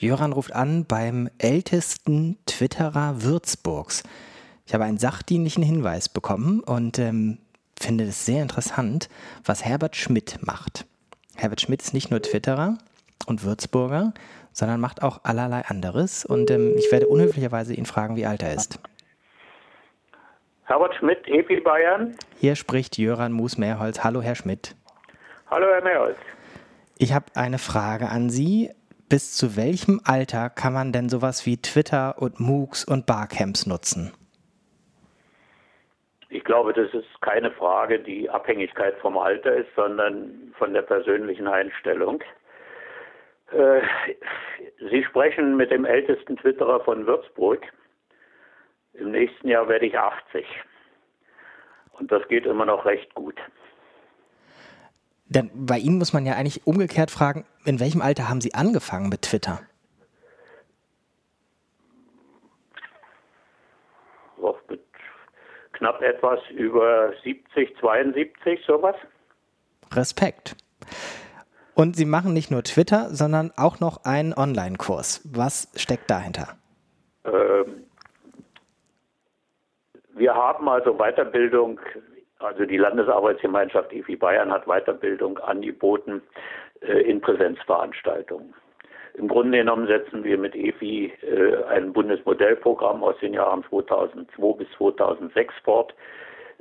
[0.00, 4.04] Jöran ruft an beim ältesten Twitterer Würzburgs.
[4.64, 7.38] Ich habe einen sachdienlichen Hinweis bekommen und ähm,
[7.80, 9.08] finde es sehr interessant,
[9.44, 10.86] was Herbert Schmidt macht.
[11.34, 12.78] Herbert Schmidt ist nicht nur Twitterer
[13.26, 14.14] und Würzburger,
[14.52, 16.24] sondern macht auch allerlei anderes.
[16.24, 18.78] Und ähm, ich werde unhöflicherweise ihn fragen, wie alt er ist.
[20.66, 22.14] Herbert Schmidt, EPI Bayern.
[22.38, 24.04] Hier spricht Jöran Moos-Mehrholz.
[24.04, 24.76] Hallo, Herr Schmidt.
[25.50, 26.18] Hallo, Herr Mehrholz.
[26.98, 28.70] Ich habe eine Frage an Sie.
[29.08, 34.12] Bis zu welchem Alter kann man denn sowas wie Twitter und MOOCs und Barcamps nutzen?
[36.28, 41.48] Ich glaube, das ist keine Frage, die Abhängigkeit vom Alter ist, sondern von der persönlichen
[41.48, 42.22] Einstellung.
[43.50, 43.80] Äh,
[44.90, 47.64] Sie sprechen mit dem ältesten Twitterer von Würzburg.
[48.92, 50.44] Im nächsten Jahr werde ich 80.
[51.92, 53.40] Und das geht immer noch recht gut.
[55.28, 59.08] Denn bei Ihnen muss man ja eigentlich umgekehrt fragen, in welchem Alter haben Sie angefangen
[59.08, 59.60] mit Twitter?
[64.68, 64.80] mit
[65.72, 68.96] knapp etwas über 70, 72, sowas.
[69.92, 70.56] Respekt.
[71.74, 75.22] Und Sie machen nicht nur Twitter, sondern auch noch einen Online-Kurs.
[75.32, 76.56] Was steckt dahinter?
[77.24, 77.84] Ähm,
[80.14, 81.78] wir haben also Weiterbildung,
[82.38, 86.22] also die Landesarbeitsgemeinschaft EFI Bayern hat Weiterbildung angeboten
[86.80, 88.54] äh, in Präsenzveranstaltungen.
[89.14, 94.68] Im Grunde genommen setzen wir mit EFI äh, ein Bundesmodellprogramm aus den Jahren 2002 bis
[94.76, 95.92] 2006 fort,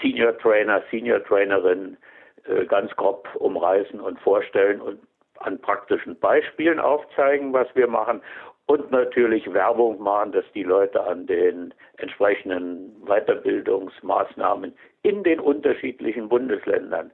[0.00, 1.96] Senior Trainer, Senior Trainerin
[2.44, 4.98] äh, ganz grob umreißen und vorstellen und
[5.38, 8.22] an praktischen Beispielen aufzeigen, was wir machen
[8.66, 17.10] und natürlich Werbung machen, dass die Leute an den entsprechenden Weiterbildungsmaßnahmen in den unterschiedlichen Bundesländern.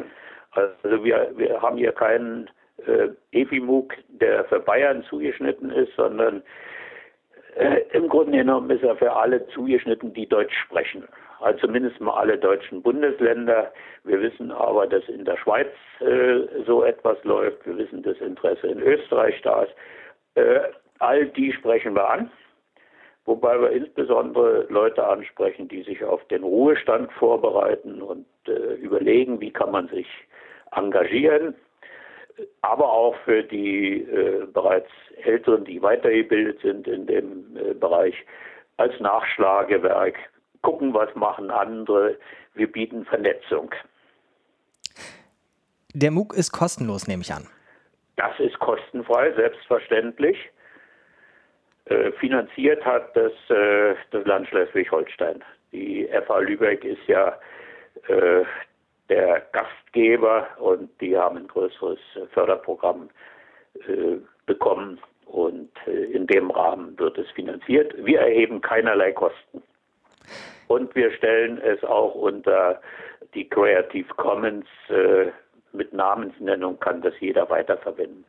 [0.53, 2.51] Also wir, wir haben hier keinen
[2.87, 6.43] äh, EFIMUG, der für Bayern zugeschnitten ist, sondern
[7.57, 11.09] äh, im Grunde genommen ist er für alle zugeschnitten, die Deutsch sprechen
[11.41, 13.73] also zumindest mal alle deutschen Bundesländer.
[14.05, 15.69] Wir wissen aber, dass in der Schweiz
[16.01, 17.65] äh, so etwas läuft.
[17.67, 19.75] Wir wissen, dass Interesse in Österreich da ist.
[20.35, 20.61] Äh,
[20.99, 22.31] all die sprechen wir an,
[23.25, 29.53] wobei wir insbesondere Leute ansprechen, die sich auf den Ruhestand vorbereiten und äh, überlegen, wie
[29.53, 30.07] kann man sich
[30.73, 31.55] engagieren
[32.63, 34.91] aber auch für die äh, bereits
[35.23, 38.15] Älteren, die weitergebildet sind in dem äh, Bereich,
[38.77, 40.17] als Nachschlagewerk
[40.63, 42.19] gucken, was machen andere.
[42.55, 43.75] Wir bieten Vernetzung.
[45.95, 47.47] Der MOOC ist kostenlos, nehme ich an.
[48.17, 50.37] Das ist kostenfrei, selbstverständlich.
[51.87, 55.43] Äh, finanziert hat das, äh, das Land Schleswig-Holstein.
[55.73, 57.39] Die FA Lübeck ist ja
[58.09, 58.45] äh,
[59.09, 61.99] der Gastgeber und die haben ein größeres
[62.33, 63.09] Förderprogramm
[64.45, 67.95] bekommen und in dem Rahmen wird es finanziert.
[68.05, 69.63] Wir erheben keinerlei Kosten.
[70.69, 72.81] Und wir stellen es auch unter
[73.35, 75.27] die Creative Commons äh,
[75.73, 78.25] mit Namensnennung kann das jeder weiterverwenden.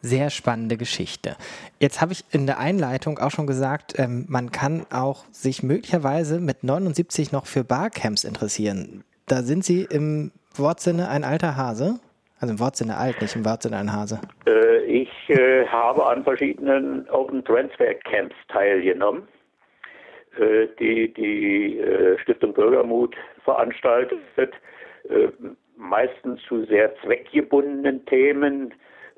[0.00, 1.36] Sehr spannende Geschichte.
[1.78, 6.40] Jetzt habe ich in der Einleitung auch schon gesagt, ähm, man kann auch sich möglicherweise
[6.40, 9.04] mit 79 noch für Barcamps interessieren.
[9.28, 12.00] Da sind Sie im Wortsinne ein alter Hase?
[12.40, 14.20] Also im Wortsinne alt, nicht im Wortsinne ein Hase.
[14.46, 19.28] Äh, ich äh, habe an verschiedenen Open Transfer Camps teilgenommen,
[20.78, 23.14] die die äh, Stiftung Bürgermut
[23.44, 25.28] veranstaltet, äh,
[25.76, 28.72] meistens zu sehr zweckgebundenen Themen,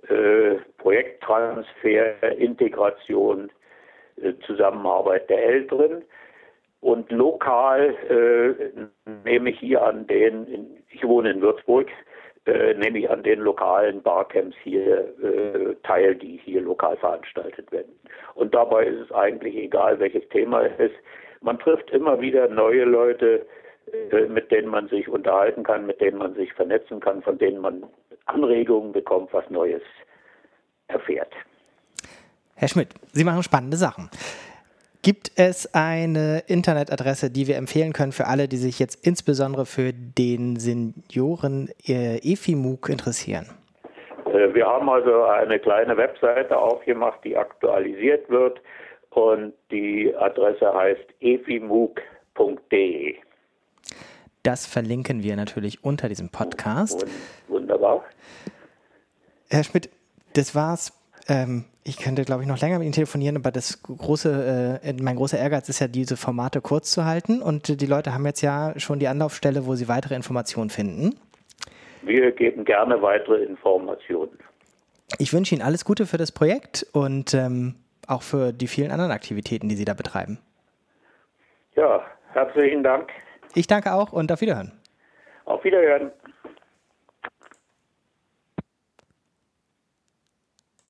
[0.09, 3.51] äh, Projekttransfer, Integration,
[4.47, 6.05] Zusammenarbeit der Älteren.
[6.81, 7.97] Und lokal
[9.25, 11.89] nehme ich hier an den, ich wohne in Würzburg,
[12.47, 17.93] äh, nehme ich an den lokalen Barcamps hier äh, teil, die hier lokal veranstaltet werden.
[18.35, 20.97] Und dabei ist es eigentlich egal, welches Thema es ist.
[21.41, 23.47] Man trifft immer wieder neue Leute,
[24.11, 27.61] äh, mit denen man sich unterhalten kann, mit denen man sich vernetzen kann, von denen
[27.61, 27.85] man
[28.27, 29.83] Anregungen bekommt, was Neues
[30.89, 31.33] erfährt.
[32.57, 34.11] Herr Schmidt, Sie machen spannende Sachen.
[35.05, 39.93] Gibt es eine Internetadresse, die wir empfehlen können für alle, die sich jetzt insbesondere für
[39.93, 43.51] den Senioren äh, EFIMUG interessieren?
[44.25, 48.63] Äh, wir haben also eine kleine Webseite aufgemacht, die aktualisiert wird
[49.11, 53.17] und die Adresse heißt efimug.de.
[54.43, 57.05] Das verlinken wir natürlich unter diesem Podcast.
[57.49, 58.05] Wunderbar.
[59.51, 59.91] Herr Schmidt,
[60.33, 60.99] das war's
[61.29, 65.17] ähm, ich könnte, glaube ich, noch länger mit Ihnen telefonieren, aber das große, äh, mein
[65.17, 67.43] großer Ehrgeiz ist ja, diese Formate kurz zu halten.
[67.43, 71.15] Und die Leute haben jetzt ja schon die Anlaufstelle, wo sie weitere Informationen finden.
[72.03, 74.39] Wir geben gerne weitere Informationen.
[75.19, 77.75] Ich wünsche Ihnen alles Gute für das Projekt und ähm,
[78.09, 80.39] auch für die vielen anderen Aktivitäten, die Sie da betreiben.
[81.77, 82.03] Ja,
[82.33, 83.11] herzlichen Dank.
[83.55, 84.73] Ich danke auch und auf Wiederhören.
[85.45, 86.11] Auf Wiederhören.